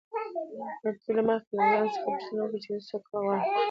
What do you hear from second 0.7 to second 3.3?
تر ټولو مخکي له ځان څخه پوښتنه وکړئ، چي څه کول